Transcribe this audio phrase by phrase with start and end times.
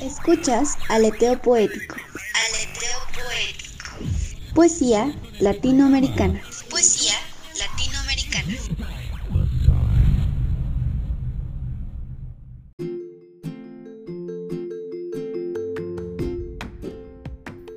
[0.00, 1.94] Escuchas Aleteo Poético.
[1.94, 4.54] Aleteo Poético.
[4.54, 6.40] Poesía latinoamericana.
[6.70, 7.14] Poesía
[7.58, 8.54] latinoamericana.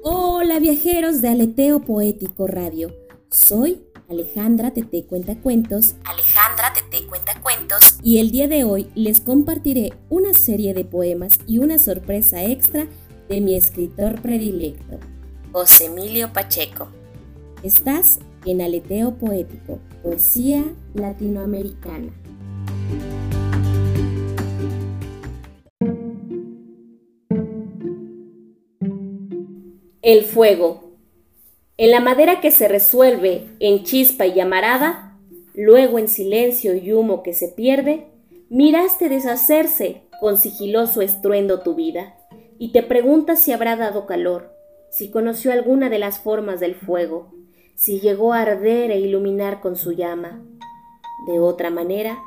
[0.02, 2.96] Hola viajeros de Aleteo Poético Radio.
[3.30, 3.84] Soy
[4.14, 5.95] Alejandra Tete Cuenta Cuentos.
[6.05, 7.98] Alejandra Tete Cuenta Cuentos.
[8.04, 12.85] Y el día de hoy les compartiré una serie de poemas y una sorpresa extra
[13.27, 14.99] de mi escritor predilecto,
[15.52, 16.90] José Emilio Pacheco.
[17.63, 22.13] Estás en Aleteo Poético, poesía latinoamericana.
[30.04, 30.83] El fuego.
[31.76, 35.18] En la madera que se resuelve en chispa y llamarada,
[35.55, 38.05] luego en silencio y humo que se pierde,
[38.49, 42.16] miraste deshacerse con sigiloso estruendo tu vida,
[42.60, 44.54] y te preguntas si habrá dado calor,
[44.91, 47.34] si conoció alguna de las formas del fuego,
[47.76, 50.44] si llegó a arder e iluminar con su llama.
[51.26, 52.20] De otra manera,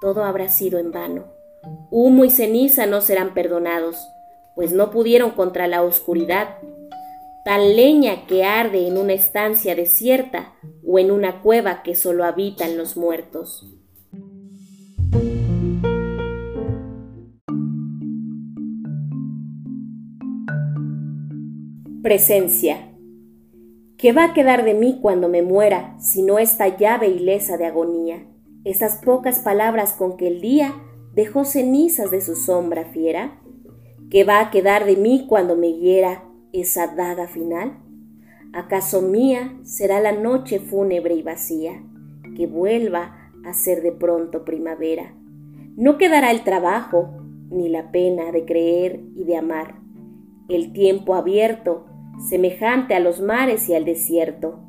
[0.00, 1.26] todo habrá sido en vano.
[1.90, 3.98] Humo y ceniza no serán perdonados,
[4.54, 6.56] pues no pudieron contra la oscuridad
[7.44, 12.78] tal leña que arde en una estancia desierta o en una cueva que solo habitan
[12.78, 13.70] los muertos.
[22.02, 22.90] Presencia.
[23.98, 27.66] ¿Qué va a quedar de mí cuando me muera si no esta llave ilesa de
[27.66, 28.26] agonía?
[28.64, 30.74] Esas pocas palabras con que el día
[31.12, 33.40] dejó cenizas de su sombra fiera.
[34.10, 37.78] ¿Qué va a quedar de mí cuando me hiera esa daga final?
[38.52, 41.82] ¿Acaso mía será la noche fúnebre y vacía,
[42.36, 45.14] que vuelva a ser de pronto primavera?
[45.76, 47.10] No quedará el trabajo,
[47.50, 49.80] ni la pena de creer y de amar,
[50.48, 51.86] el tiempo abierto,
[52.28, 54.60] semejante a los mares y al desierto,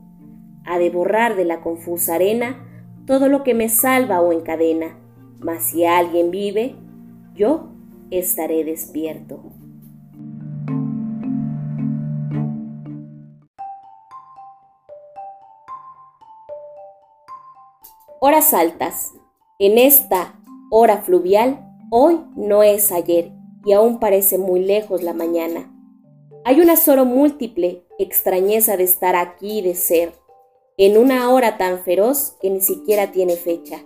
[0.65, 2.65] ha de borrar de la confusa arena
[3.05, 4.97] todo lo que me salva o encadena,
[5.39, 6.75] mas si alguien vive,
[7.35, 7.69] yo
[8.09, 9.43] estaré despierto.
[18.27, 19.13] Horas altas.
[19.59, 20.33] En esta
[20.71, 23.31] hora fluvial, hoy no es ayer
[23.63, 25.71] y aún parece muy lejos la mañana.
[26.43, 30.11] Hay un azoro múltiple, extrañeza de estar aquí y de ser,
[30.79, 33.85] en una hora tan feroz que ni siquiera tiene fecha.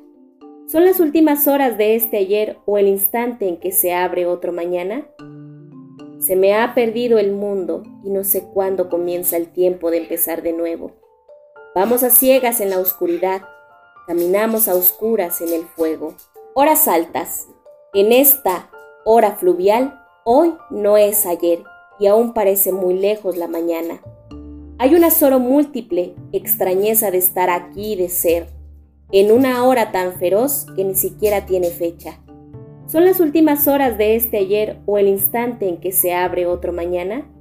[0.68, 4.54] ¿Son las últimas horas de este ayer o el instante en que se abre otro
[4.54, 5.06] mañana?
[6.20, 10.44] Se me ha perdido el mundo y no sé cuándo comienza el tiempo de empezar
[10.44, 10.94] de nuevo.
[11.76, 13.42] Vamos a ciegas en la oscuridad,
[14.10, 16.16] Caminamos a oscuras en el fuego.
[16.56, 17.48] Horas altas.
[17.94, 18.72] En esta
[19.06, 21.60] hora fluvial, hoy no es ayer
[22.00, 24.02] y aún parece muy lejos la mañana.
[24.80, 28.48] Hay un azoro múltiple, extrañeza de estar aquí y de ser,
[29.12, 32.20] en una hora tan feroz que ni siquiera tiene fecha.
[32.88, 36.74] ¿Son las últimas horas de este ayer o el instante en que se abre otro
[36.74, 37.32] mañana?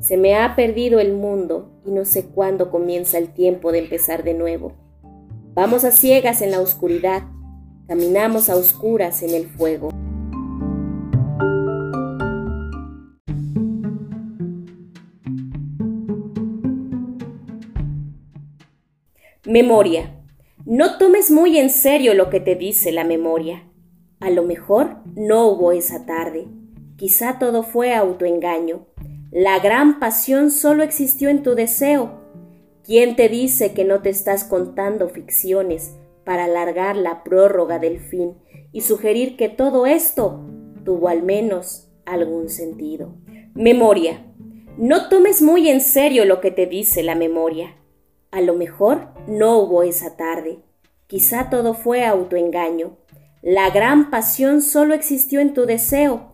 [0.00, 4.24] Se me ha perdido el mundo y no sé cuándo comienza el tiempo de empezar
[4.24, 4.89] de nuevo.
[5.52, 7.24] Vamos a ciegas en la oscuridad,
[7.88, 9.90] caminamos a oscuras en el fuego.
[19.44, 20.22] Memoria.
[20.66, 23.64] No tomes muy en serio lo que te dice la memoria.
[24.20, 26.46] A lo mejor no hubo esa tarde.
[26.96, 28.86] Quizá todo fue autoengaño.
[29.32, 32.19] La gran pasión solo existió en tu deseo
[32.84, 38.36] ¿Quién te dice que no te estás contando ficciones para alargar la prórroga del fin
[38.72, 40.40] y sugerir que todo esto
[40.84, 43.14] tuvo al menos algún sentido?
[43.54, 44.24] Memoria.
[44.78, 47.76] No tomes muy en serio lo que te dice la memoria.
[48.30, 50.60] A lo mejor no hubo esa tarde.
[51.06, 52.96] Quizá todo fue autoengaño.
[53.42, 56.29] La gran pasión solo existió en tu deseo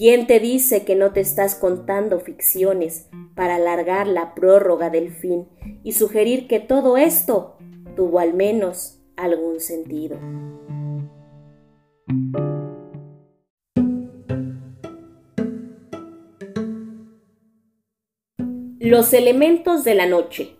[0.00, 5.46] ¿Quién te dice que no te estás contando ficciones para alargar la prórroga del fin
[5.84, 7.58] y sugerir que todo esto
[7.96, 10.18] tuvo al menos algún sentido?
[18.78, 20.56] Los elementos de la noche.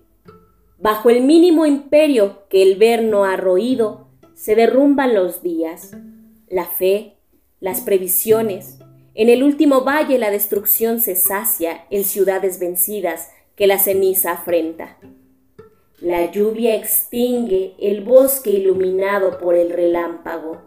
[0.76, 5.96] Bajo el mínimo imperio que el ver no ha roído, se derrumban los días,
[6.46, 7.16] la fe,
[7.58, 8.79] las previsiones,
[9.14, 14.96] en el último valle la destrucción se sacia en ciudades vencidas que la ceniza afrenta.
[16.00, 20.62] La lluvia extingue el bosque iluminado por el relámpago.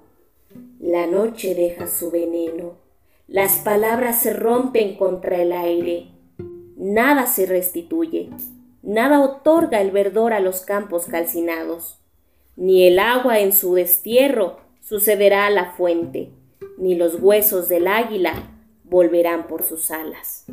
[0.79, 2.77] La noche deja su veneno.
[3.27, 6.09] Las palabras se rompen contra el aire.
[6.75, 8.29] Nada se restituye.
[8.83, 11.99] Nada otorga el verdor a los campos calcinados.
[12.55, 16.29] Ni el agua en su destierro sucederá a la fuente,
[16.77, 18.33] ni los huesos del águila
[18.83, 20.45] volverán por sus alas.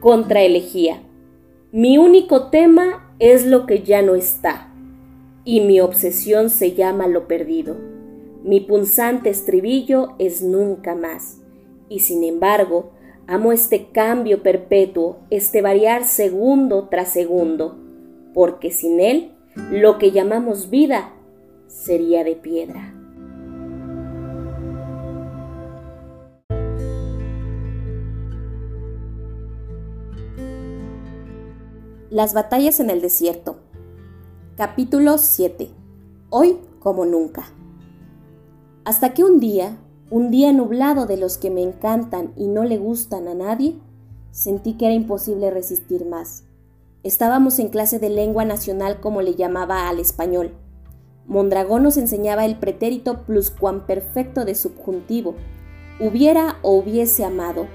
[0.00, 1.02] Contra elegía.
[1.72, 4.72] Mi único tema es lo que ya no está,
[5.44, 7.76] y mi obsesión se llama lo perdido.
[8.44, 11.40] Mi punzante estribillo es nunca más,
[11.88, 12.92] y sin embargo,
[13.26, 17.76] amo este cambio perpetuo, este variar segundo tras segundo,
[18.32, 19.32] porque sin él,
[19.70, 21.12] lo que llamamos vida
[21.66, 22.94] sería de piedra.
[32.10, 33.56] Las batallas en el desierto.
[34.56, 35.68] Capítulo 7.
[36.30, 37.46] Hoy como nunca.
[38.84, 39.78] Hasta que un día,
[40.10, 43.76] un día nublado de los que me encantan y no le gustan a nadie,
[44.30, 46.44] sentí que era imposible resistir más.
[47.02, 50.52] Estábamos en clase de lengua nacional como le llamaba al español.
[51.26, 55.34] Mondragón nos enseñaba el pretérito pluscuamperfecto de subjuntivo.
[56.00, 57.66] Hubiera o hubiese amado.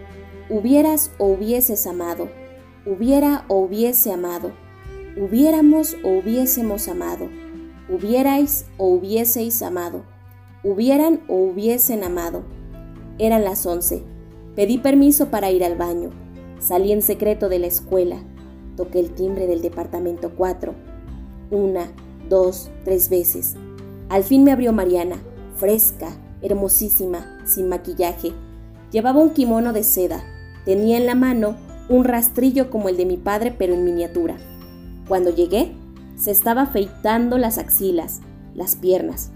[0.50, 2.28] Hubieras o hubieses amado
[2.86, 4.52] hubiera o hubiese amado,
[5.18, 7.30] hubiéramos o hubiésemos amado,
[7.90, 10.06] hubierais o hubieseis amado,
[10.64, 12.44] hubieran o hubiesen amado.
[13.18, 14.04] Eran las once.
[14.56, 16.12] Pedí permiso para ir al baño.
[16.60, 18.18] Salí en secreto de la escuela.
[18.76, 20.74] Toqué el timbre del departamento 4.
[21.52, 21.92] Una,
[22.28, 23.56] dos, tres veces.
[24.10, 25.18] Al fin me abrió Mariana,
[25.56, 26.10] fresca,
[26.42, 28.34] hermosísima, sin maquillaje.
[28.92, 30.24] Llevaba un kimono de seda.
[30.66, 31.56] Tenía en la mano
[31.90, 34.38] un rastrillo como el de mi padre pero en miniatura.
[35.08, 35.74] Cuando llegué,
[36.16, 38.20] se estaba afeitando las axilas,
[38.54, 39.32] las piernas.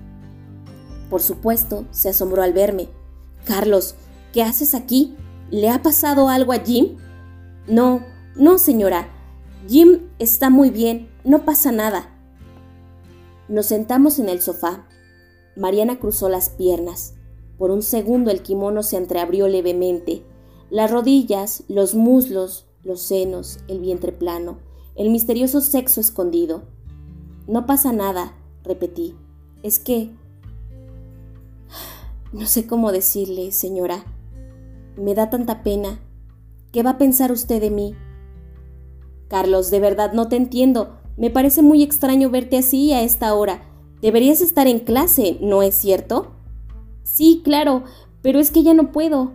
[1.10, 2.90] Por supuesto, se asombró al verme.
[3.46, 3.96] Carlos,
[4.32, 5.16] ¿qué haces aquí?
[5.52, 6.98] ¿Le ha pasado algo a Jim?
[7.68, 8.04] No,
[8.36, 9.10] no, señora.
[9.68, 12.10] Jim está muy bien, no pasa nada.
[13.48, 14.88] Nos sentamos en el sofá.
[15.56, 17.14] Mariana cruzó las piernas.
[17.58, 20.24] Por un segundo el kimono se entreabrió levemente
[20.74, 24.58] las rodillas, los muslos, los senos, el vientre plano,
[24.96, 26.64] el misterioso sexo escondido.
[27.48, 29.16] No pasa nada, repetí.
[29.62, 30.12] Es que...
[32.34, 34.04] No sé cómo decirle, señora.
[34.98, 36.00] Me da tanta pena.
[36.72, 37.96] ¿Qué va a pensar usted de mí?
[39.28, 40.98] Carlos, de verdad no te entiendo.
[41.16, 43.62] Me parece muy extraño verte así a esta hora.
[44.02, 46.32] Deberías estar en clase, ¿no es cierto?
[47.04, 47.84] Sí, claro,
[48.24, 49.34] pero es que ya no puedo.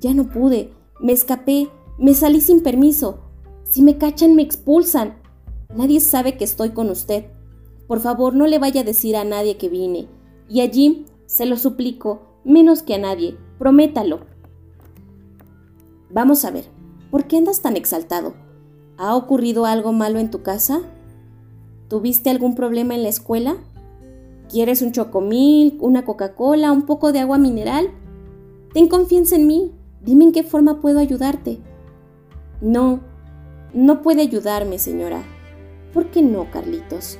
[0.00, 1.68] Ya no pude, me escapé,
[1.98, 3.18] me salí sin permiso.
[3.62, 5.20] Si me cachan, me expulsan.
[5.76, 7.26] Nadie sabe que estoy con usted.
[7.86, 10.08] Por favor, no le vaya a decir a nadie que vine.
[10.48, 13.38] Y a Jim, se lo suplico, menos que a nadie.
[13.58, 14.20] Prométalo.
[16.10, 16.66] Vamos a ver,
[17.10, 18.34] ¿por qué andas tan exaltado?
[18.98, 20.82] ¿Ha ocurrido algo malo en tu casa?
[21.88, 23.56] ¿Tuviste algún problema en la escuela?
[24.50, 27.88] ¿Quieres un chocomil, una Coca-Cola, un poco de agua mineral?
[28.74, 29.72] Ten confianza en mí.
[30.02, 31.60] Dime en qué forma puedo ayudarte.
[32.60, 33.00] No,
[33.72, 35.22] no puede ayudarme, señora.
[35.94, 37.18] ¿Por qué no, Carlitos?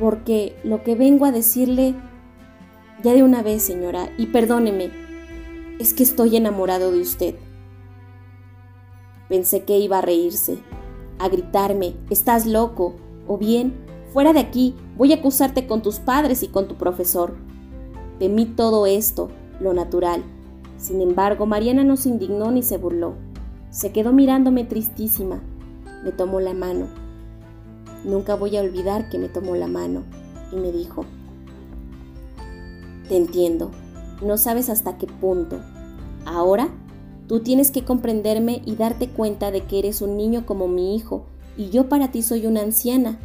[0.00, 1.94] Porque lo que vengo a decirle
[3.04, 4.90] ya de una vez, señora, y perdóneme,
[5.78, 7.34] es que estoy enamorado de usted.
[9.28, 10.58] Pensé que iba a reírse,
[11.20, 12.94] a gritarme, estás loco,
[13.28, 13.74] o bien,
[14.12, 17.36] fuera de aquí, voy a acusarte con tus padres y con tu profesor.
[18.18, 19.28] Temí todo esto,
[19.60, 20.24] lo natural,
[20.84, 23.14] sin embargo, Mariana no se indignó ni se burló.
[23.70, 25.40] Se quedó mirándome tristísima.
[26.04, 26.88] Me tomó la mano.
[28.04, 30.02] Nunca voy a olvidar que me tomó la mano
[30.52, 31.06] y me dijo,
[33.08, 33.70] Te entiendo,
[34.22, 35.60] no sabes hasta qué punto.
[36.24, 36.68] Ahora,
[37.26, 41.26] tú tienes que comprenderme y darte cuenta de que eres un niño como mi hijo
[41.56, 43.18] y yo para ti soy una anciana.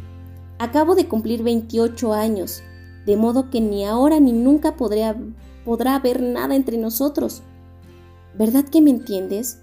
[0.58, 2.62] Acabo de cumplir 28 años,
[3.06, 7.42] de modo que ni ahora ni nunca podrá haber nada entre nosotros.
[8.36, 9.60] ¿Verdad que me entiendes?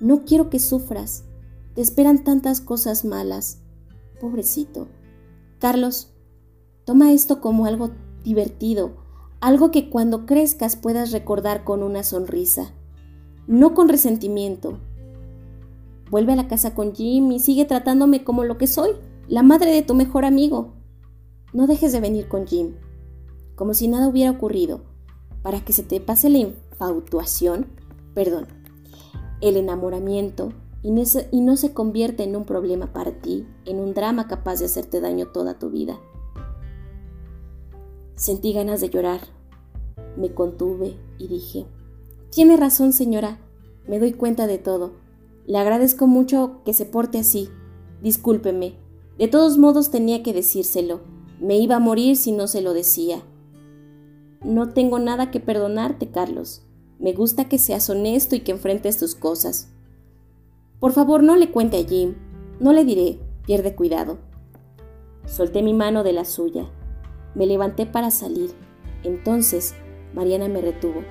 [0.00, 1.24] No quiero que sufras.
[1.74, 3.58] Te esperan tantas cosas malas.
[4.20, 4.88] Pobrecito.
[5.58, 6.12] Carlos,
[6.84, 7.90] toma esto como algo
[8.24, 8.96] divertido,
[9.40, 12.72] algo que cuando crezcas puedas recordar con una sonrisa,
[13.46, 14.78] no con resentimiento.
[16.10, 18.90] Vuelve a la casa con Jim y sigue tratándome como lo que soy,
[19.28, 20.74] la madre de tu mejor amigo.
[21.52, 22.74] No dejes de venir con Jim,
[23.54, 24.82] como si nada hubiera ocurrido,
[25.42, 27.66] para que se te pase la infatuación,
[28.14, 28.46] perdón,
[29.40, 30.52] el enamoramiento
[30.82, 34.26] y no, se, y no se convierte en un problema para ti, en un drama
[34.26, 35.98] capaz de hacerte daño toda tu vida.
[38.18, 39.20] Sentí ganas de llorar.
[40.16, 41.66] Me contuve y dije,
[42.30, 43.38] Tiene razón, señora,
[43.86, 44.94] me doy cuenta de todo.
[45.46, 47.48] Le agradezco mucho que se porte así.
[48.02, 48.74] Discúlpeme.
[49.18, 51.00] De todos modos tenía que decírselo.
[51.40, 53.22] Me iba a morir si no se lo decía.
[54.44, 56.62] No tengo nada que perdonarte, Carlos.
[56.98, 59.68] Me gusta que seas honesto y que enfrentes tus cosas.
[60.80, 62.16] Por favor, no le cuente a Jim.
[62.58, 63.20] No le diré.
[63.46, 64.18] Pierde cuidado.
[65.24, 66.68] Solté mi mano de la suya.
[67.34, 68.52] Me levanté para salir.
[69.02, 69.74] Entonces,
[70.14, 71.02] Mariana me retuvo.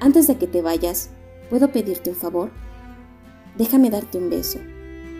[0.00, 1.10] Antes de que te vayas,
[1.50, 2.50] ¿puedo pedirte un favor?
[3.56, 4.58] Déjame darte un beso.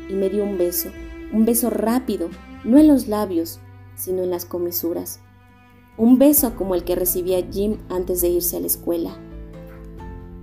[0.08, 0.90] Y me dio un beso,
[1.32, 2.30] un beso rápido,
[2.64, 3.60] no en los labios,
[3.96, 5.20] sino en las comisuras.
[5.96, 9.16] Un beso como el que recibía Jim antes de irse a la escuela.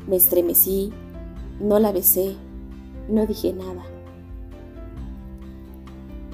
[0.07, 0.91] Me estremecí,
[1.59, 2.35] no la besé,
[3.09, 3.85] no dije nada.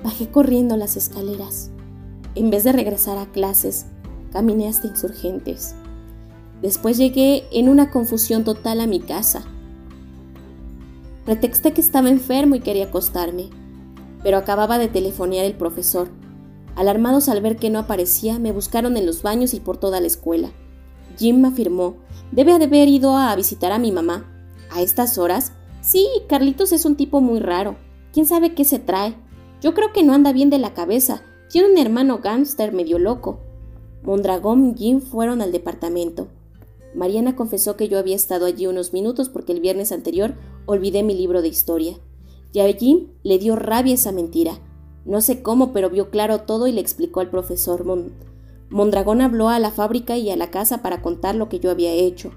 [0.04, 1.72] Bajé corriendo las escaleras.
[2.36, 3.88] En vez de regresar a clases,
[4.32, 5.76] caminé hasta insurgentes.
[6.62, 9.44] Después llegué en una confusión total a mi casa.
[11.26, 13.50] Pretexté que estaba enfermo y quería acostarme,
[14.24, 16.10] pero acababa de telefonear el profesor.
[16.76, 20.08] Alarmados al ver que no aparecía, me buscaron en los baños y por toda la
[20.08, 20.52] escuela.
[21.18, 21.96] Jim me afirmó,
[22.32, 24.26] debe haber ido a visitar a mi mamá.
[24.72, 25.52] ¿A estas horas?
[25.82, 27.76] Sí, Carlitos es un tipo muy raro.
[28.14, 29.16] ¿Quién sabe qué se trae?
[29.62, 31.24] Yo creo que no anda bien de la cabeza.
[31.52, 33.40] Tiene un hermano gángster medio loco.
[34.04, 36.30] Mondragón y Jim fueron al departamento.
[36.96, 41.14] Mariana confesó que yo había estado allí unos minutos porque el viernes anterior olvidé mi
[41.14, 41.98] libro de historia.
[42.54, 44.60] Y a Jim le dio rabia esa mentira.
[45.04, 47.84] No sé cómo, pero vio claro todo y le explicó al profesor.
[48.70, 51.92] Mondragón habló a la fábrica y a la casa para contar lo que yo había
[51.92, 52.32] hecho.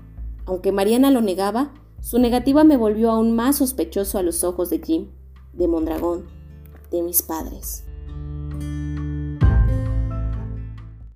[0.44, 4.80] Aunque Mariana lo negaba, su negativa me volvió aún más sospechoso a los ojos de
[4.80, 5.06] Jim,
[5.52, 6.26] de Mondragón,
[6.90, 7.84] de mis padres.